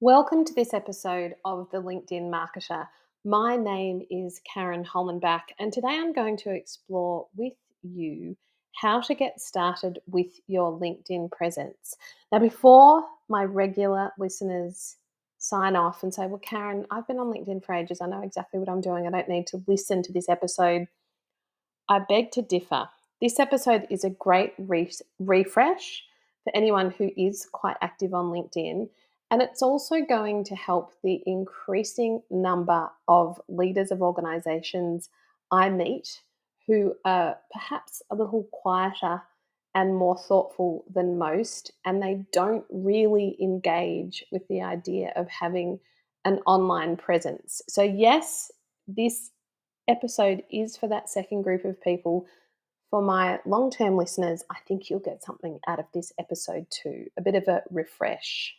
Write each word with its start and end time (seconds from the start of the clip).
Welcome 0.00 0.44
to 0.44 0.54
this 0.54 0.74
episode 0.74 1.34
of 1.44 1.68
The 1.72 1.82
LinkedIn 1.82 2.30
Marketer. 2.30 2.86
My 3.24 3.56
name 3.56 4.00
is 4.08 4.40
Karen 4.44 4.84
Hollenbach, 4.84 5.42
and 5.58 5.72
today 5.72 5.88
I'm 5.88 6.12
going 6.12 6.36
to 6.36 6.54
explore 6.54 7.26
with 7.34 7.54
you 7.82 8.36
how 8.76 9.00
to 9.00 9.14
get 9.16 9.40
started 9.40 9.98
with 10.06 10.38
your 10.46 10.78
LinkedIn 10.78 11.32
presence. 11.32 11.96
Now, 12.30 12.38
before 12.38 13.02
my 13.28 13.42
regular 13.42 14.12
listeners 14.20 14.94
sign 15.38 15.74
off 15.74 16.04
and 16.04 16.14
say, 16.14 16.28
Well, 16.28 16.38
Karen, 16.38 16.86
I've 16.92 17.08
been 17.08 17.18
on 17.18 17.34
LinkedIn 17.34 17.64
for 17.64 17.74
ages, 17.74 18.00
I 18.00 18.06
know 18.06 18.22
exactly 18.22 18.60
what 18.60 18.68
I'm 18.68 18.80
doing, 18.80 19.04
I 19.04 19.10
don't 19.10 19.28
need 19.28 19.48
to 19.48 19.64
listen 19.66 20.04
to 20.04 20.12
this 20.12 20.28
episode, 20.28 20.86
I 21.88 21.98
beg 22.08 22.30
to 22.32 22.42
differ. 22.42 22.88
This 23.20 23.40
episode 23.40 23.88
is 23.90 24.04
a 24.04 24.10
great 24.10 24.52
re- 24.58 24.92
refresh 25.18 26.04
for 26.44 26.54
anyone 26.54 26.92
who 26.92 27.10
is 27.16 27.48
quite 27.50 27.78
active 27.82 28.14
on 28.14 28.26
LinkedIn 28.26 28.90
and 29.30 29.42
it's 29.42 29.62
also 29.62 30.00
going 30.00 30.44
to 30.44 30.56
help 30.56 30.92
the 31.02 31.22
increasing 31.26 32.22
number 32.30 32.88
of 33.06 33.40
leaders 33.48 33.90
of 33.90 34.02
organizations 34.02 35.10
I 35.50 35.70
meet 35.70 36.20
who 36.66 36.94
are 37.04 37.38
perhaps 37.52 38.02
a 38.10 38.14
little 38.14 38.48
quieter 38.52 39.22
and 39.74 39.94
more 39.94 40.16
thoughtful 40.16 40.84
than 40.92 41.18
most, 41.18 41.72
and 41.84 42.02
they 42.02 42.24
don't 42.32 42.64
really 42.70 43.36
engage 43.40 44.24
with 44.32 44.46
the 44.48 44.62
idea 44.62 45.12
of 45.14 45.28
having 45.28 45.78
an 46.24 46.40
online 46.46 46.96
presence. 46.96 47.62
So, 47.68 47.82
yes, 47.82 48.50
this 48.86 49.30
episode 49.88 50.42
is 50.50 50.76
for 50.76 50.88
that 50.88 51.08
second 51.08 51.42
group 51.42 51.64
of 51.64 51.80
people. 51.80 52.26
For 52.90 53.02
my 53.02 53.40
long 53.44 53.70
term 53.70 53.96
listeners, 53.96 54.42
I 54.50 54.56
think 54.66 54.88
you'll 54.88 55.00
get 55.00 55.22
something 55.22 55.58
out 55.66 55.78
of 55.78 55.86
this 55.92 56.12
episode 56.18 56.66
too 56.70 57.06
a 57.18 57.22
bit 57.22 57.34
of 57.34 57.46
a 57.46 57.62
refresh. 57.70 58.54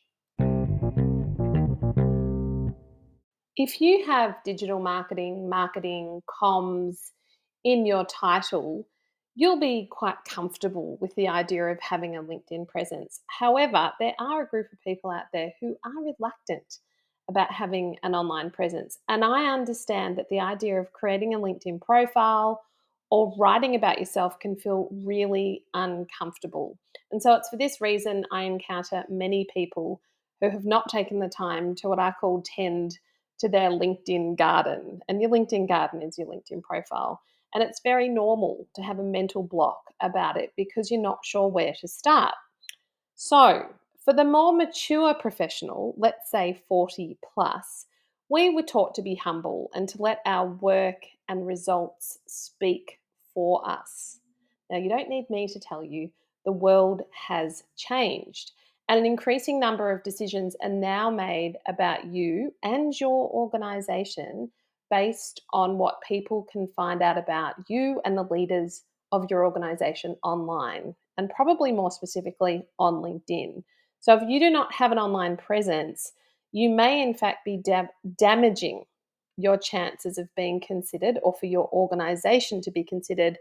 If 3.60 3.82
you 3.82 4.05
have 4.05 4.41
digital 4.46 4.79
marketing, 4.79 5.49
marketing, 5.49 6.21
comms 6.41 7.12
in 7.66 7.85
your 7.85 8.05
title, 8.05 8.88
you'll 9.35 9.60
be 9.60 9.90
quite 9.91 10.24
comfortable 10.24 10.98
with 11.01 11.13
the 11.16 11.27
idea 11.27 11.66
of 11.66 11.77
having 11.82 12.16
a 12.16 12.24
LinkedIn 12.24 12.70
presence. 12.70 13.20
However, 13.27 13.91
there 13.99 14.13
are 14.18 14.43
a 14.43 14.48
group 14.48 14.71
of 14.71 14.79
people 14.82 15.12
out 15.12 15.26
there 15.34 15.51
who 15.60 15.76
are 15.84 15.91
reluctant 15.91 16.77
about 17.29 17.51
having 17.51 17.98
an 18.01 18.16
online 18.16 18.49
presence. 18.49 18.98
And 19.10 19.26
I 19.26 19.51
understand 19.51 20.18
that 20.18 20.29
the 20.29 20.40
idea 20.40 20.79
of 20.79 20.94
creating 20.94 21.34
a 21.34 21.40
LinkedIn 21.40 21.82
profile 21.82 22.62
or 23.12 23.35
writing 23.38 23.76
about 23.76 23.99
yourself 23.99 24.40
can 24.40 24.55
feel 24.55 24.88
really 24.90 25.66
uncomfortable. 25.73 26.79
And 27.12 27.21
so 27.21 27.34
it's 27.34 27.49
for 27.49 27.57
this 27.57 27.82
reason 27.82 28.26
I 28.32 28.44
encounter 28.44 29.04
many 29.10 29.48
people 29.54 29.99
who 30.40 30.49
have 30.49 30.63
not 30.63 30.88
taken 30.88 31.20
the 31.20 31.27
time 31.27 31.76
to 31.76 31.90
what 31.90 31.99
I 31.99 32.13
call 32.18 32.41
tend 32.41 32.98
to 33.40 33.49
their 33.49 33.70
LinkedIn 33.70 34.37
garden. 34.37 35.01
And 35.07 35.21
your 35.21 35.29
LinkedIn 35.29 35.68
garden 35.68 36.01
is 36.01 36.18
your 36.18 36.27
LinkedIn 36.27 36.62
profile. 36.62 37.21
And 37.54 37.63
it's 37.63 37.82
very 37.82 38.09
normal 38.09 38.68
to 38.76 38.82
have 38.82 38.99
a 38.99 39.04
mental 39.04 39.43
block 39.43 39.82
about 40.01 40.37
it 40.37 40.54
because 40.55 40.91
you're 40.91 41.01
not 41.01 41.20
sure 41.23 41.48
where 41.48 41.73
to 41.82 41.87
start. 41.87 42.35
So, 43.15 43.65
for 44.05 44.13
the 44.13 44.23
more 44.23 44.55
mature 44.55 45.13
professional, 45.13 45.93
let's 45.98 46.32
say 46.32 46.62
40 46.67 47.17
plus, 47.34 47.85
we 48.29 48.49
were 48.54 48.63
taught 48.63 48.95
to 48.95 49.01
be 49.01 49.15
humble 49.15 49.71
and 49.73 49.90
to 49.90 50.01
let 50.01 50.20
our 50.26 50.48
work 50.48 51.01
and 51.27 51.45
results 51.45 52.20
speak 52.27 52.99
for 53.34 53.67
us. 53.67 54.20
Now, 54.70 54.77
you 54.77 54.90
don't 54.90 55.10
need 55.10 55.29
me 55.29 55.48
to 55.48 55.60
tell 55.60 55.84
you 55.84 56.12
the 56.45 56.51
world 56.51 57.01
has 57.27 57.63
changed. 57.76 58.51
And 58.90 58.99
an 58.99 59.05
increasing 59.05 59.59
number 59.59 59.91
of 59.91 60.01
decisions 60.01 60.55
are 60.63 60.70
now 60.70 61.12
made 61.12 61.57
about 61.68 62.07
you 62.07 62.55
and 62.63 62.91
your 62.99 63.29
organization 63.29 64.51
based 64.89 65.41
on 65.53 65.77
what 65.77 66.01
people 66.07 66.47
can 66.51 66.67
find 66.67 67.03
out 67.03 67.16
about 67.16 67.53
you 67.67 68.01
and 68.03 68.17
the 68.17 68.23
leaders 68.23 68.83
of 69.11 69.27
your 69.29 69.45
organization 69.45 70.16
online, 70.23 70.95
and 71.17 71.29
probably 71.29 71.72
more 71.72 71.91
specifically 71.91 72.63
on 72.79 72.95
LinkedIn. 72.95 73.63
So, 74.00 74.16
if 74.16 74.23
you 74.27 74.39
do 74.39 74.50
not 74.50 74.73
have 74.73 74.91
an 74.91 74.97
online 74.97 75.38
presence, 75.38 76.11
you 76.51 76.71
may 76.71 77.03
in 77.03 77.13
fact 77.13 77.45
be 77.45 77.57
da- 77.57 77.94
damaging 78.17 78.85
your 79.38 79.57
chances 79.57 80.17
of 80.17 80.33
being 80.35 80.59
considered 80.59 81.19
or 81.21 81.33
for 81.33 81.45
your 81.45 81.69
organization 81.71 82.59
to 82.61 82.71
be 82.71 82.83
considered 82.83 83.38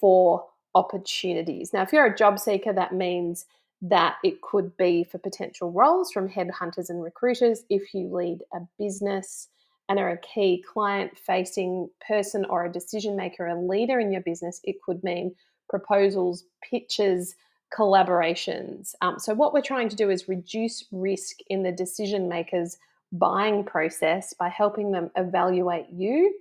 for 0.00 0.44
opportunities. 0.76 1.72
Now, 1.72 1.82
if 1.82 1.92
you're 1.92 2.06
a 2.06 2.16
job 2.16 2.38
seeker, 2.38 2.72
that 2.72 2.94
means 2.94 3.44
that 3.82 4.16
it 4.24 4.40
could 4.40 4.76
be 4.76 5.04
for 5.04 5.18
potential 5.18 5.70
roles 5.70 6.10
from 6.10 6.28
headhunters 6.28 6.88
and 6.88 7.02
recruiters 7.02 7.64
if 7.68 7.94
you 7.94 8.08
lead 8.08 8.38
a 8.54 8.60
business 8.78 9.48
and 9.88 9.98
are 9.98 10.10
a 10.10 10.18
key 10.18 10.64
client 10.72 11.18
facing 11.18 11.90
person 12.06 12.44
or 12.46 12.64
a 12.64 12.72
decision 12.72 13.16
maker, 13.16 13.46
a 13.46 13.60
leader 13.60 14.00
in 14.00 14.10
your 14.10 14.22
business, 14.22 14.60
it 14.64 14.80
could 14.82 15.04
mean 15.04 15.34
proposals, 15.68 16.44
pitches, 16.62 17.34
collaborations. 17.76 18.94
Um, 19.02 19.18
so, 19.18 19.34
what 19.34 19.52
we're 19.52 19.60
trying 19.60 19.88
to 19.88 19.96
do 19.96 20.10
is 20.10 20.28
reduce 20.28 20.84
risk 20.92 21.38
in 21.48 21.62
the 21.62 21.72
decision 21.72 22.28
makers' 22.28 22.78
buying 23.12 23.64
process 23.64 24.32
by 24.32 24.48
helping 24.48 24.92
them 24.92 25.10
evaluate 25.16 25.86
you 25.92 26.34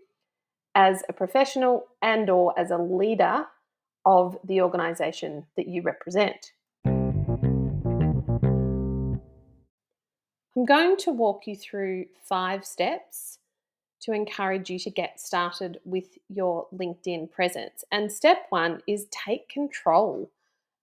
as 0.75 1.03
a 1.09 1.13
professional 1.13 1.87
and 2.01 2.29
or 2.29 2.57
as 2.57 2.71
a 2.71 2.77
leader 2.77 3.45
of 4.05 4.37
the 4.43 4.61
organization 4.61 5.45
that 5.55 5.67
you 5.67 5.81
represent. 5.81 6.51
I'm 10.55 10.65
going 10.65 10.97
to 10.97 11.11
walk 11.11 11.47
you 11.47 11.55
through 11.55 12.05
five 12.21 12.63
steps 12.63 13.39
to 14.01 14.11
encourage 14.11 14.69
you 14.69 14.77
to 14.79 14.91
get 14.91 15.19
started 15.19 15.79
with 15.83 16.17
your 16.29 16.67
LinkedIn 16.71 17.31
presence. 17.31 17.83
And 17.91 18.11
step 18.11 18.45
one 18.49 18.81
is 18.85 19.07
take 19.09 19.49
control 19.49 20.29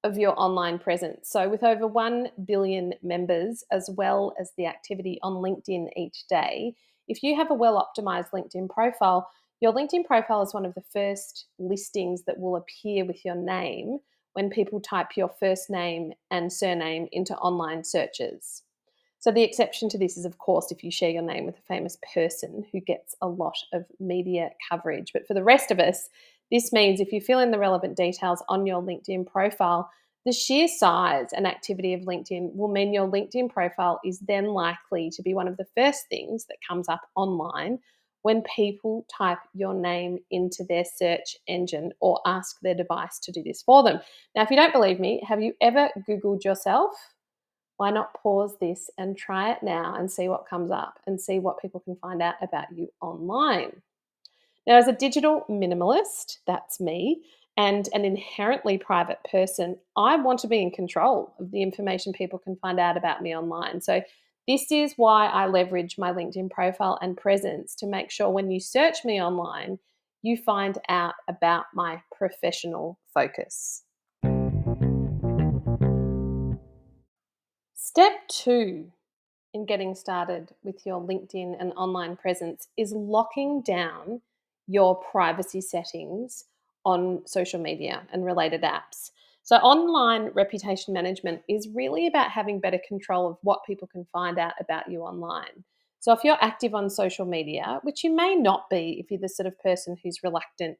of 0.02 0.18
your 0.18 0.34
online 0.36 0.80
presence. 0.80 1.28
So, 1.30 1.48
with 1.48 1.62
over 1.62 1.86
1 1.86 2.30
billion 2.44 2.94
members, 3.02 3.62
as 3.70 3.88
well 3.90 4.34
as 4.40 4.52
the 4.56 4.66
activity 4.66 5.20
on 5.22 5.34
LinkedIn 5.34 5.90
each 5.96 6.26
day, 6.28 6.74
if 7.06 7.22
you 7.22 7.36
have 7.36 7.50
a 7.50 7.54
well 7.54 7.76
optimized 7.76 8.30
LinkedIn 8.30 8.70
profile, 8.70 9.30
your 9.60 9.72
LinkedIn 9.72 10.04
profile 10.04 10.42
is 10.42 10.54
one 10.54 10.66
of 10.66 10.74
the 10.74 10.84
first 10.92 11.46
listings 11.60 12.22
that 12.24 12.40
will 12.40 12.56
appear 12.56 13.04
with 13.04 13.24
your 13.24 13.36
name 13.36 13.98
when 14.32 14.50
people 14.50 14.80
type 14.80 15.16
your 15.16 15.28
first 15.28 15.70
name 15.70 16.12
and 16.30 16.52
surname 16.52 17.08
into 17.12 17.36
online 17.36 17.84
searches. 17.84 18.62
So, 19.20 19.30
the 19.30 19.42
exception 19.42 19.88
to 19.90 19.98
this 19.98 20.16
is, 20.16 20.24
of 20.24 20.38
course, 20.38 20.72
if 20.72 20.82
you 20.82 20.90
share 20.90 21.10
your 21.10 21.22
name 21.22 21.44
with 21.46 21.58
a 21.58 21.62
famous 21.62 21.98
person 22.14 22.64
who 22.72 22.80
gets 22.80 23.14
a 23.20 23.28
lot 23.28 23.56
of 23.72 23.84
media 24.00 24.50
coverage. 24.68 25.12
But 25.12 25.26
for 25.26 25.34
the 25.34 25.44
rest 25.44 25.70
of 25.70 25.78
us, 25.78 26.08
this 26.50 26.72
means 26.72 27.00
if 27.00 27.12
you 27.12 27.20
fill 27.20 27.38
in 27.38 27.50
the 27.50 27.58
relevant 27.58 27.96
details 27.96 28.42
on 28.48 28.66
your 28.66 28.82
LinkedIn 28.82 29.26
profile, 29.26 29.90
the 30.24 30.32
sheer 30.32 30.68
size 30.68 31.28
and 31.34 31.46
activity 31.46 31.94
of 31.94 32.02
LinkedIn 32.02 32.54
will 32.54 32.68
mean 32.68 32.92
your 32.92 33.08
LinkedIn 33.08 33.50
profile 33.50 34.00
is 34.04 34.20
then 34.20 34.46
likely 34.46 35.10
to 35.10 35.22
be 35.22 35.34
one 35.34 35.48
of 35.48 35.56
the 35.56 35.66
first 35.76 36.08
things 36.08 36.46
that 36.46 36.58
comes 36.66 36.88
up 36.88 37.02
online 37.14 37.78
when 38.22 38.42
people 38.54 39.06
type 39.14 39.38
your 39.54 39.74
name 39.74 40.18
into 40.30 40.64
their 40.64 40.84
search 40.84 41.36
engine 41.46 41.92
or 42.00 42.20
ask 42.26 42.56
their 42.62 42.74
device 42.74 43.18
to 43.18 43.32
do 43.32 43.42
this 43.42 43.62
for 43.62 43.82
them. 43.82 44.00
Now, 44.34 44.42
if 44.42 44.50
you 44.50 44.56
don't 44.56 44.72
believe 44.72 45.00
me, 45.00 45.22
have 45.26 45.40
you 45.40 45.54
ever 45.60 45.88
Googled 46.08 46.44
yourself? 46.44 46.92
Why 47.80 47.90
not 47.90 48.12
pause 48.12 48.58
this 48.60 48.90
and 48.98 49.16
try 49.16 49.50
it 49.50 49.62
now 49.62 49.94
and 49.94 50.12
see 50.12 50.28
what 50.28 50.46
comes 50.46 50.70
up 50.70 51.00
and 51.06 51.18
see 51.18 51.38
what 51.38 51.62
people 51.62 51.80
can 51.80 51.96
find 51.96 52.20
out 52.20 52.34
about 52.42 52.66
you 52.76 52.92
online? 53.00 53.80
Now, 54.66 54.76
as 54.76 54.86
a 54.86 54.92
digital 54.92 55.46
minimalist, 55.48 56.40
that's 56.46 56.78
me, 56.78 57.22
and 57.56 57.88
an 57.94 58.04
inherently 58.04 58.76
private 58.76 59.20
person, 59.30 59.78
I 59.96 60.16
want 60.16 60.40
to 60.40 60.46
be 60.46 60.60
in 60.60 60.70
control 60.70 61.32
of 61.40 61.52
the 61.52 61.62
information 61.62 62.12
people 62.12 62.38
can 62.38 62.56
find 62.56 62.78
out 62.78 62.98
about 62.98 63.22
me 63.22 63.34
online. 63.34 63.80
So, 63.80 64.02
this 64.46 64.70
is 64.70 64.92
why 64.98 65.28
I 65.28 65.46
leverage 65.46 65.96
my 65.96 66.12
LinkedIn 66.12 66.50
profile 66.50 66.98
and 67.00 67.16
presence 67.16 67.74
to 67.76 67.86
make 67.86 68.10
sure 68.10 68.28
when 68.28 68.50
you 68.50 68.60
search 68.60 69.06
me 69.06 69.22
online, 69.22 69.78
you 70.20 70.36
find 70.36 70.76
out 70.90 71.14
about 71.28 71.64
my 71.72 72.02
professional 72.14 72.98
focus. 73.14 73.84
Step 77.90 78.28
two 78.28 78.92
in 79.52 79.66
getting 79.66 79.96
started 79.96 80.54
with 80.62 80.86
your 80.86 81.00
LinkedIn 81.00 81.56
and 81.58 81.72
online 81.72 82.14
presence 82.14 82.68
is 82.76 82.92
locking 82.92 83.62
down 83.62 84.20
your 84.68 84.94
privacy 84.94 85.60
settings 85.60 86.44
on 86.84 87.20
social 87.26 87.58
media 87.58 88.02
and 88.12 88.24
related 88.24 88.62
apps. 88.62 89.10
So, 89.42 89.56
online 89.56 90.30
reputation 90.34 90.94
management 90.94 91.42
is 91.48 91.66
really 91.74 92.06
about 92.06 92.30
having 92.30 92.60
better 92.60 92.78
control 92.86 93.28
of 93.28 93.38
what 93.42 93.64
people 93.66 93.88
can 93.88 94.04
find 94.12 94.38
out 94.38 94.54
about 94.60 94.88
you 94.88 95.00
online. 95.00 95.64
So, 95.98 96.12
if 96.12 96.22
you're 96.22 96.38
active 96.40 96.76
on 96.76 96.90
social 96.90 97.26
media, 97.26 97.80
which 97.82 98.04
you 98.04 98.14
may 98.14 98.36
not 98.36 98.70
be 98.70 99.00
if 99.00 99.10
you're 99.10 99.18
the 99.18 99.28
sort 99.28 99.48
of 99.48 99.58
person 99.58 99.96
who's 100.00 100.22
reluctant 100.22 100.78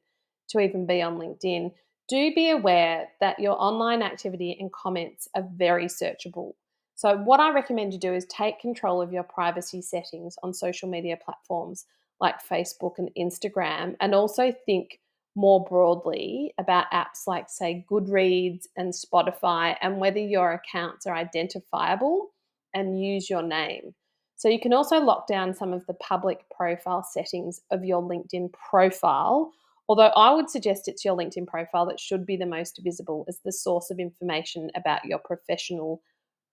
to 0.51 0.61
even 0.61 0.85
be 0.85 1.01
on 1.01 1.17
LinkedIn, 1.17 1.73
do 2.07 2.33
be 2.33 2.49
aware 2.51 3.09
that 3.19 3.37
your 3.37 3.61
online 3.61 4.01
activity 4.01 4.55
and 4.57 4.71
comments 4.71 5.27
are 5.35 5.43
very 5.53 5.87
searchable. 5.87 6.53
So, 7.01 7.17
what 7.17 7.39
I 7.39 7.51
recommend 7.51 7.93
you 7.93 7.99
do 7.99 8.13
is 8.13 8.27
take 8.27 8.59
control 8.59 9.01
of 9.01 9.11
your 9.11 9.23
privacy 9.23 9.81
settings 9.81 10.35
on 10.43 10.53
social 10.53 10.87
media 10.87 11.17
platforms 11.17 11.85
like 12.19 12.47
Facebook 12.47 12.99
and 12.99 13.09
Instagram, 13.17 13.95
and 13.99 14.13
also 14.13 14.53
think 14.67 14.99
more 15.33 15.65
broadly 15.65 16.53
about 16.59 16.91
apps 16.91 17.25
like, 17.25 17.49
say, 17.49 17.83
Goodreads 17.89 18.67
and 18.77 18.93
Spotify, 18.93 19.77
and 19.81 19.97
whether 19.97 20.19
your 20.19 20.51
accounts 20.51 21.07
are 21.07 21.15
identifiable 21.15 22.27
and 22.75 23.03
use 23.03 23.31
your 23.31 23.41
name. 23.41 23.95
So, 24.35 24.47
you 24.47 24.59
can 24.59 24.71
also 24.71 24.99
lock 24.99 25.25
down 25.25 25.55
some 25.55 25.73
of 25.73 25.83
the 25.87 25.95
public 25.95 26.45
profile 26.55 27.01
settings 27.01 27.61
of 27.71 27.83
your 27.83 28.03
LinkedIn 28.03 28.53
profile. 28.53 29.51
Although 29.89 30.11
I 30.15 30.35
would 30.35 30.51
suggest 30.51 30.87
it's 30.87 31.03
your 31.03 31.17
LinkedIn 31.17 31.47
profile 31.47 31.87
that 31.87 31.99
should 31.99 32.27
be 32.27 32.37
the 32.37 32.45
most 32.45 32.79
visible 32.83 33.25
as 33.27 33.39
the 33.43 33.51
source 33.51 33.89
of 33.89 33.97
information 33.97 34.69
about 34.75 35.03
your 35.03 35.17
professional 35.17 36.03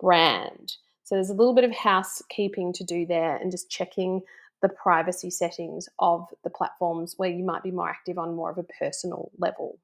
brand. 0.01 0.75
So 1.05 1.15
there's 1.15 1.31
a 1.31 1.35
little 1.35 1.55
bit 1.55 1.65
of 1.65 1.75
housekeeping 1.75 2.73
to 2.75 2.85
do 2.85 3.07
there 3.07 3.37
and 3.37 3.51
just 3.51 3.71
checking 3.71 4.23
the 4.61 4.69
privacy 4.69 5.31
settings 5.31 5.89
of 5.99 6.27
the 6.45 6.51
platforms 6.51 7.15
where 7.17 7.31
you 7.31 7.45
might 7.45 7.63
be 7.63 7.71
more 7.71 7.89
active 7.89 8.19
on 8.19 8.35
more 8.35 8.51
of 8.51 8.59
a 8.59 8.65
personal 8.79 9.31
level. 9.39 9.79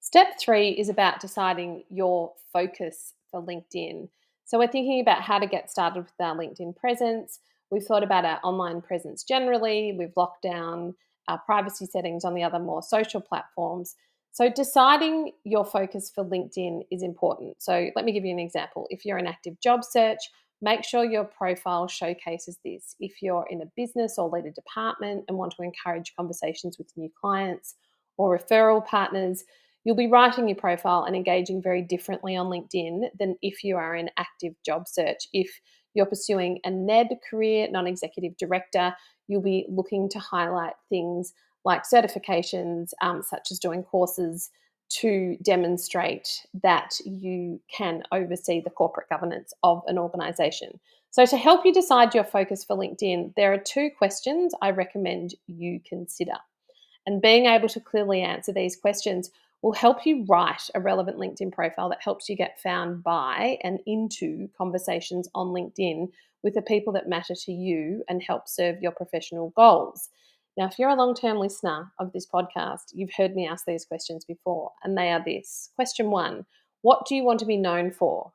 Step 0.00 0.38
three 0.38 0.70
is 0.70 0.88
about 0.88 1.20
deciding 1.20 1.82
your 1.90 2.32
focus 2.52 3.14
for 3.30 3.42
LinkedIn. 3.42 4.08
So 4.44 4.58
we're 4.58 4.68
thinking 4.68 5.00
about 5.00 5.22
how 5.22 5.38
to 5.38 5.46
get 5.46 5.70
started 5.70 6.04
with 6.04 6.12
our 6.20 6.36
LinkedIn 6.36 6.76
presence. 6.76 7.40
We've 7.70 7.82
thought 7.82 8.04
about 8.04 8.24
our 8.24 8.38
online 8.44 8.80
presence 8.80 9.24
generally. 9.24 9.96
We've 9.98 10.16
locked 10.16 10.42
down 10.42 10.94
our 11.26 11.38
privacy 11.38 11.86
settings 11.86 12.24
on 12.24 12.34
the 12.34 12.44
other 12.44 12.60
more 12.60 12.82
social 12.82 13.20
platforms. 13.20 13.96
So, 14.36 14.50
deciding 14.50 15.32
your 15.44 15.64
focus 15.64 16.12
for 16.14 16.22
LinkedIn 16.22 16.82
is 16.90 17.02
important. 17.02 17.56
So, 17.58 17.88
let 17.96 18.04
me 18.04 18.12
give 18.12 18.26
you 18.26 18.32
an 18.32 18.38
example. 18.38 18.86
If 18.90 19.06
you're 19.06 19.16
an 19.16 19.26
active 19.26 19.58
job 19.62 19.82
search, 19.82 20.18
make 20.60 20.84
sure 20.84 21.06
your 21.06 21.24
profile 21.24 21.88
showcases 21.88 22.58
this. 22.62 22.96
If 23.00 23.22
you're 23.22 23.46
in 23.48 23.62
a 23.62 23.70
business 23.78 24.18
or 24.18 24.28
lead 24.28 24.44
a 24.44 24.50
department 24.50 25.24
and 25.26 25.38
want 25.38 25.54
to 25.56 25.62
encourage 25.62 26.12
conversations 26.16 26.76
with 26.76 26.94
new 26.98 27.08
clients 27.18 27.76
or 28.18 28.38
referral 28.38 28.84
partners, 28.84 29.42
you'll 29.84 29.96
be 29.96 30.06
writing 30.06 30.48
your 30.48 30.56
profile 30.56 31.04
and 31.04 31.16
engaging 31.16 31.62
very 31.62 31.80
differently 31.80 32.36
on 32.36 32.48
LinkedIn 32.48 33.08
than 33.18 33.36
if 33.40 33.64
you 33.64 33.78
are 33.78 33.96
in 33.96 34.10
active 34.18 34.52
job 34.66 34.86
search. 34.86 35.28
If 35.32 35.48
you're 35.94 36.04
pursuing 36.04 36.60
a 36.66 36.70
NED 36.70 37.08
career, 37.30 37.68
non 37.70 37.86
executive 37.86 38.36
director, 38.36 38.94
you'll 39.28 39.40
be 39.40 39.64
looking 39.70 40.10
to 40.10 40.18
highlight 40.18 40.74
things 40.90 41.32
like 41.66 41.82
certifications, 41.82 42.92
um, 43.02 43.22
such 43.22 43.50
as 43.50 43.58
doing 43.58 43.82
courses 43.82 44.50
to 44.88 45.36
demonstrate 45.42 46.46
that 46.62 46.94
you 47.04 47.60
can 47.68 48.04
oversee 48.12 48.60
the 48.60 48.70
corporate 48.70 49.08
governance 49.08 49.52
of 49.64 49.82
an 49.88 49.98
organization. 49.98 50.78
So, 51.10 51.26
to 51.26 51.36
help 51.36 51.66
you 51.66 51.72
decide 51.72 52.14
your 52.14 52.24
focus 52.24 52.62
for 52.64 52.76
LinkedIn, 52.76 53.34
there 53.34 53.52
are 53.52 53.58
two 53.58 53.90
questions 53.98 54.54
I 54.62 54.70
recommend 54.70 55.34
you 55.48 55.80
consider. 55.84 56.36
And 57.04 57.20
being 57.20 57.46
able 57.46 57.68
to 57.68 57.80
clearly 57.80 58.22
answer 58.22 58.52
these 58.52 58.76
questions 58.76 59.30
will 59.62 59.72
help 59.72 60.06
you 60.06 60.24
write 60.28 60.70
a 60.74 60.80
relevant 60.80 61.18
LinkedIn 61.18 61.52
profile 61.52 61.88
that 61.88 62.02
helps 62.02 62.28
you 62.28 62.36
get 62.36 62.60
found 62.60 63.02
by 63.02 63.58
and 63.64 63.80
into 63.86 64.48
conversations 64.56 65.28
on 65.34 65.48
LinkedIn 65.48 66.10
with 66.44 66.54
the 66.54 66.62
people 66.62 66.92
that 66.92 67.08
matter 67.08 67.34
to 67.34 67.52
you 67.52 68.04
and 68.08 68.22
help 68.22 68.46
serve 68.46 68.80
your 68.80 68.92
professional 68.92 69.50
goals. 69.56 70.10
Now, 70.56 70.66
if 70.66 70.78
you're 70.78 70.88
a 70.88 70.94
long 70.94 71.14
term 71.14 71.38
listener 71.38 71.92
of 71.98 72.12
this 72.12 72.26
podcast, 72.26 72.92
you've 72.94 73.12
heard 73.14 73.34
me 73.34 73.46
ask 73.46 73.66
these 73.66 73.84
questions 73.84 74.24
before, 74.24 74.72
and 74.82 74.96
they 74.96 75.12
are 75.12 75.22
this 75.22 75.70
Question 75.74 76.10
one 76.10 76.46
What 76.82 77.06
do 77.06 77.14
you 77.14 77.24
want 77.24 77.40
to 77.40 77.46
be 77.46 77.58
known 77.58 77.90
for? 77.90 78.32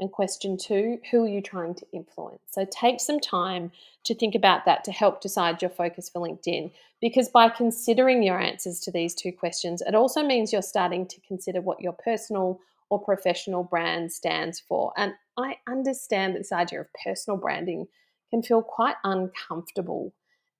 And 0.00 0.10
question 0.10 0.56
two 0.56 0.98
Who 1.12 1.24
are 1.24 1.28
you 1.28 1.40
trying 1.40 1.76
to 1.76 1.86
influence? 1.92 2.40
So 2.50 2.66
take 2.68 3.00
some 3.00 3.20
time 3.20 3.70
to 4.02 4.14
think 4.16 4.34
about 4.34 4.64
that 4.64 4.82
to 4.84 4.92
help 4.92 5.20
decide 5.20 5.62
your 5.62 5.70
focus 5.70 6.08
for 6.08 6.20
LinkedIn. 6.20 6.72
Because 7.00 7.28
by 7.28 7.50
considering 7.50 8.22
your 8.22 8.40
answers 8.40 8.80
to 8.80 8.90
these 8.90 9.14
two 9.14 9.30
questions, 9.30 9.80
it 9.86 9.94
also 9.94 10.24
means 10.24 10.52
you're 10.52 10.62
starting 10.62 11.06
to 11.06 11.20
consider 11.28 11.60
what 11.60 11.80
your 11.80 11.92
personal 11.92 12.58
or 12.90 12.98
professional 12.98 13.62
brand 13.62 14.10
stands 14.10 14.58
for. 14.58 14.92
And 14.96 15.14
I 15.36 15.58
understand 15.68 16.34
that 16.34 16.40
this 16.40 16.52
idea 16.52 16.80
of 16.80 16.88
personal 17.04 17.38
branding 17.38 17.86
can 18.30 18.42
feel 18.42 18.62
quite 18.62 18.96
uncomfortable 19.04 20.12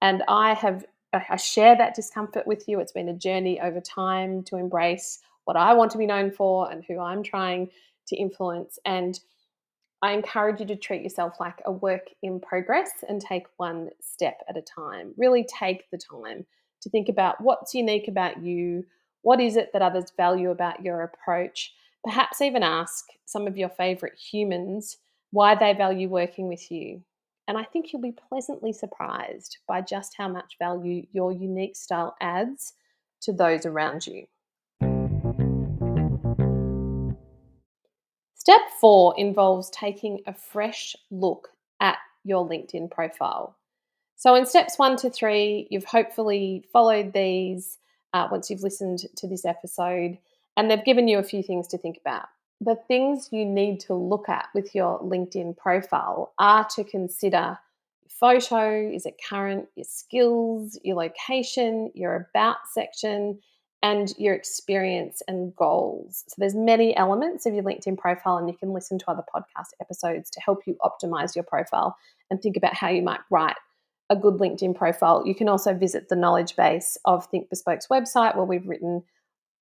and 0.04 0.22
I 0.28 0.52
have 0.52 0.84
I 1.14 1.36
share 1.36 1.76
that 1.76 1.94
discomfort 1.94 2.46
with 2.46 2.68
you. 2.68 2.78
It's 2.78 2.92
been 2.92 3.08
a 3.08 3.14
journey 3.14 3.58
over 3.60 3.80
time 3.80 4.42
to 4.44 4.56
embrace 4.56 5.20
what 5.44 5.56
I 5.56 5.72
want 5.72 5.92
to 5.92 5.98
be 5.98 6.06
known 6.06 6.30
for 6.30 6.70
and 6.70 6.84
who 6.84 6.98
I'm 7.00 7.22
trying 7.22 7.70
to 8.08 8.16
influence. 8.16 8.78
And 8.84 9.18
I 10.02 10.12
encourage 10.12 10.60
you 10.60 10.66
to 10.66 10.76
treat 10.76 11.02
yourself 11.02 11.36
like 11.40 11.62
a 11.64 11.72
work 11.72 12.08
in 12.22 12.40
progress 12.40 12.90
and 13.08 13.20
take 13.20 13.46
one 13.56 13.90
step 14.00 14.42
at 14.48 14.58
a 14.58 14.62
time. 14.62 15.14
Really 15.16 15.44
take 15.44 15.88
the 15.90 15.98
time 15.98 16.44
to 16.82 16.90
think 16.90 17.08
about 17.08 17.40
what's 17.40 17.74
unique 17.74 18.08
about 18.08 18.42
you, 18.42 18.84
what 19.22 19.40
is 19.40 19.56
it 19.56 19.70
that 19.72 19.82
others 19.82 20.12
value 20.16 20.50
about 20.50 20.84
your 20.84 21.02
approach. 21.02 21.72
Perhaps 22.02 22.42
even 22.42 22.62
ask 22.62 23.06
some 23.24 23.46
of 23.46 23.56
your 23.56 23.70
favorite 23.70 24.18
humans 24.18 24.98
why 25.30 25.54
they 25.54 25.72
value 25.72 26.08
working 26.08 26.48
with 26.48 26.70
you. 26.70 27.00
And 27.46 27.58
I 27.58 27.64
think 27.64 27.93
you'll 27.93 28.02
be 28.02 28.17
pleasantly 28.29 28.73
surprised 28.73 29.58
by 29.69 29.82
just 29.82 30.14
how 30.17 30.29
much 30.29 30.56
value 30.58 31.06
your 31.12 31.32
unique 31.32 31.76
style 31.76 32.17
adds 32.20 32.73
to 33.23 33.32
those 33.32 33.67
around 33.67 34.06
you. 34.06 34.26
Step 38.35 38.61
four 38.81 39.14
involves 39.17 39.70
taking 39.70 40.20
a 40.26 40.35
fresh 40.35 40.96
look 41.11 41.49
at 41.81 41.99
your 42.25 42.49
LinkedIn 42.49 42.91
profile. 42.91 43.56
So, 44.17 44.35
in 44.35 44.47
steps 44.47 44.79
one 44.79 44.97
to 44.99 45.11
three, 45.11 45.67
you've 45.70 45.85
hopefully 45.85 46.64
followed 46.73 47.12
these 47.12 47.79
uh, 48.12 48.29
once 48.31 48.49
you've 48.49 48.62
listened 48.62 49.00
to 49.17 49.29
this 49.29 49.44
episode, 49.44 50.19
and 50.56 50.70
they've 50.70 50.85
given 50.85 51.08
you 51.08 51.19
a 51.19 51.23
few 51.23 51.43
things 51.43 51.67
to 51.69 51.79
think 51.79 51.99
about 51.99 52.26
the 52.60 52.76
things 52.88 53.28
you 53.32 53.44
need 53.44 53.80
to 53.80 53.94
look 53.94 54.28
at 54.28 54.48
with 54.54 54.74
your 54.74 55.00
LinkedIn 55.00 55.56
profile 55.56 56.32
are 56.38 56.66
to 56.76 56.84
consider 56.84 57.58
photo, 58.08 58.90
is 58.90 59.06
it 59.06 59.20
current, 59.28 59.66
your 59.76 59.84
skills, 59.84 60.78
your 60.82 60.96
location, 60.96 61.90
your 61.94 62.28
about 62.30 62.56
section, 62.72 63.40
and 63.82 64.14
your 64.16 64.34
experience 64.34 65.20
and 65.28 65.54
goals. 65.56 66.25
So 66.28 66.37
there's 66.38 66.54
many 66.54 66.96
elements 66.96 67.44
of 67.44 67.52
your 67.52 67.64
LinkedIn 67.64 67.99
profile 67.99 68.38
and 68.38 68.49
you 68.49 68.56
can 68.56 68.73
listen 68.73 68.99
to 68.99 69.11
other 69.11 69.25
podcast 69.34 69.73
episodes 69.78 70.30
to 70.30 70.40
help 70.40 70.62
you 70.66 70.78
optimize 70.80 71.34
your 71.34 71.44
profile 71.44 71.94
and 72.30 72.40
think 72.40 72.56
about 72.56 72.75
how 72.75 72.88
you 72.88 73.02
might 73.02 73.20
write 73.30 73.56
a 74.08 74.16
good 74.16 74.34
LinkedIn 74.34 74.75
profile. 74.75 75.23
You 75.26 75.34
can 75.34 75.50
also 75.50 75.75
visit 75.75 76.08
the 76.08 76.16
knowledge 76.16 76.56
base 76.56 76.96
of 77.04 77.26
Think 77.26 77.50
Bespoke's 77.50 77.88
website 77.88 78.37
where 78.37 78.46
we've 78.46 78.66
written 78.66 79.02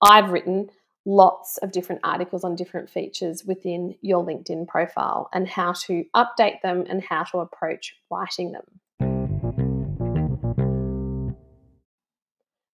I've 0.01 0.31
written 0.31 0.69
lots 1.05 1.57
of 1.57 1.71
different 1.71 2.01
articles 2.03 2.43
on 2.43 2.55
different 2.55 2.89
features 2.89 3.43
within 3.45 3.95
your 4.01 4.25
LinkedIn 4.25 4.67
profile 4.67 5.29
and 5.33 5.47
how 5.47 5.73
to 5.73 6.05
update 6.15 6.61
them 6.61 6.85
and 6.89 7.03
how 7.03 7.23
to 7.23 7.39
approach 7.39 7.95
writing 8.09 8.51
them. 8.51 8.63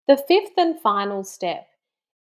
The 0.08 0.18
fifth 0.18 0.54
and 0.58 0.80
final 0.80 1.24
step 1.24 1.68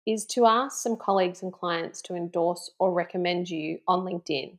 is 0.05 0.25
to 0.25 0.45
ask 0.45 0.81
some 0.81 0.95
colleagues 0.95 1.41
and 1.41 1.51
clients 1.51 2.01
to 2.03 2.15
endorse 2.15 2.71
or 2.79 2.93
recommend 2.93 3.49
you 3.49 3.79
on 3.87 4.01
LinkedIn. 4.01 4.57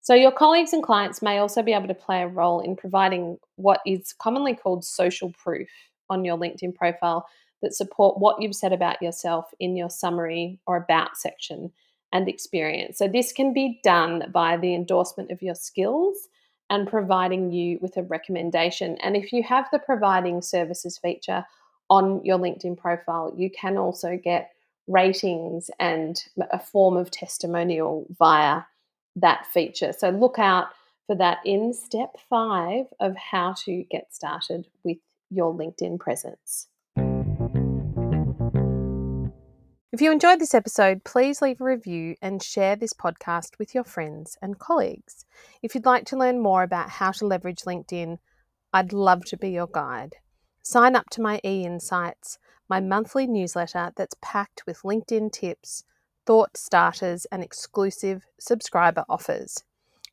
So, 0.00 0.14
your 0.14 0.30
colleagues 0.30 0.72
and 0.72 0.82
clients 0.84 1.20
may 1.20 1.38
also 1.38 1.62
be 1.62 1.72
able 1.72 1.88
to 1.88 1.94
play 1.94 2.22
a 2.22 2.28
role 2.28 2.60
in 2.60 2.76
providing 2.76 3.38
what 3.56 3.80
is 3.84 4.12
commonly 4.12 4.54
called 4.54 4.84
social 4.84 5.32
proof 5.32 5.68
on 6.08 6.24
your 6.24 6.38
LinkedIn 6.38 6.76
profile 6.76 7.26
that 7.62 7.74
support 7.74 8.18
what 8.18 8.40
you've 8.40 8.54
said 8.54 8.72
about 8.72 9.02
yourself 9.02 9.46
in 9.58 9.76
your 9.76 9.90
summary 9.90 10.58
or 10.66 10.76
about 10.76 11.16
section 11.16 11.72
and 12.12 12.28
experience. 12.28 12.98
So, 12.98 13.08
this 13.08 13.32
can 13.32 13.52
be 13.52 13.80
done 13.82 14.30
by 14.32 14.56
the 14.56 14.74
endorsement 14.74 15.30
of 15.30 15.42
your 15.42 15.54
skills 15.54 16.28
and 16.70 16.88
providing 16.88 17.52
you 17.52 17.78
with 17.80 17.96
a 17.96 18.02
recommendation. 18.02 18.96
And 19.02 19.16
if 19.16 19.32
you 19.32 19.42
have 19.44 19.66
the 19.70 19.78
providing 19.78 20.42
services 20.42 20.98
feature 20.98 21.44
on 21.88 22.24
your 22.24 22.38
LinkedIn 22.38 22.76
profile, 22.76 23.32
you 23.36 23.50
can 23.50 23.76
also 23.76 24.18
get 24.22 24.50
ratings 24.88 25.70
and 25.78 26.22
a 26.50 26.58
form 26.58 26.96
of 26.96 27.10
testimonial 27.10 28.06
via 28.18 28.62
that 29.16 29.46
feature. 29.46 29.92
So, 29.92 30.10
look 30.10 30.38
out 30.38 30.68
for 31.06 31.16
that 31.16 31.38
in 31.44 31.72
step 31.72 32.16
five 32.28 32.86
of 33.00 33.16
how 33.16 33.54
to 33.64 33.84
get 33.90 34.14
started 34.14 34.66
with 34.84 34.98
your 35.30 35.54
LinkedIn 35.54 35.98
presence. 35.98 36.68
If 39.96 40.02
you 40.02 40.12
enjoyed 40.12 40.40
this 40.40 40.52
episode, 40.52 41.04
please 41.04 41.40
leave 41.40 41.58
a 41.58 41.64
review 41.64 42.16
and 42.20 42.42
share 42.42 42.76
this 42.76 42.92
podcast 42.92 43.58
with 43.58 43.74
your 43.74 43.82
friends 43.82 44.36
and 44.42 44.58
colleagues. 44.58 45.24
If 45.62 45.74
you'd 45.74 45.86
like 45.86 46.04
to 46.08 46.18
learn 46.18 46.42
more 46.42 46.62
about 46.62 46.90
how 46.90 47.12
to 47.12 47.26
leverage 47.26 47.62
LinkedIn, 47.62 48.18
I'd 48.74 48.92
love 48.92 49.24
to 49.24 49.38
be 49.38 49.48
your 49.48 49.68
guide. 49.68 50.16
Sign 50.62 50.96
up 50.96 51.08
to 51.12 51.22
my 51.22 51.40
e 51.42 51.64
Insights, 51.64 52.36
my 52.68 52.78
monthly 52.78 53.26
newsletter 53.26 53.90
that's 53.96 54.14
packed 54.20 54.64
with 54.66 54.82
LinkedIn 54.82 55.32
tips, 55.32 55.82
thought 56.26 56.58
starters, 56.58 57.26
and 57.32 57.42
exclusive 57.42 58.26
subscriber 58.38 59.06
offers. 59.08 59.64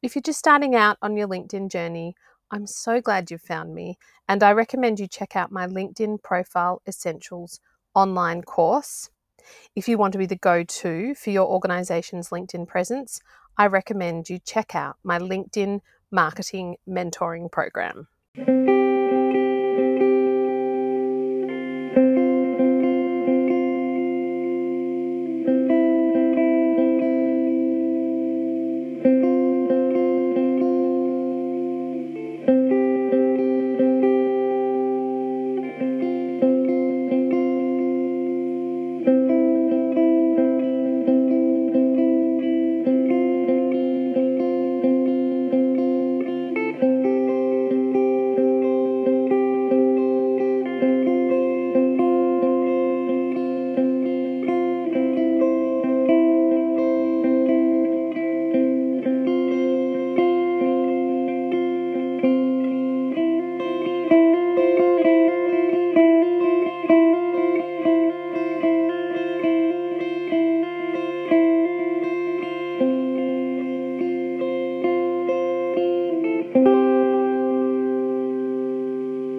If 0.01 0.15
you're 0.15 0.21
just 0.21 0.39
starting 0.39 0.75
out 0.75 0.97
on 1.01 1.17
your 1.17 1.27
LinkedIn 1.27 1.69
journey, 1.69 2.15
I'm 2.49 2.67
so 2.67 3.01
glad 3.01 3.29
you've 3.29 3.41
found 3.41 3.75
me, 3.75 3.97
and 4.29 4.43
I 4.43 4.53
recommend 4.53 5.01
you 5.01 5.07
check 5.07 5.35
out 5.35 5.51
my 5.51 5.67
LinkedIn 5.67 6.23
Profile 6.23 6.81
Essentials 6.87 7.59
online 7.93 8.43
course. 8.43 9.09
If 9.75 9.87
you 9.87 9.97
want 9.97 10.13
to 10.13 10.17
be 10.17 10.25
the 10.25 10.35
go 10.35 10.63
to 10.63 11.15
for 11.15 11.29
your 11.29 11.47
organization's 11.47 12.29
LinkedIn 12.29 12.67
presence, 12.67 13.21
I 13.57 13.67
recommend 13.67 14.29
you 14.29 14.39
check 14.39 14.75
out 14.75 14.97
my 15.03 15.19
LinkedIn 15.19 15.81
Marketing 16.11 16.77
Mentoring 16.87 17.51
Program. 17.51 18.07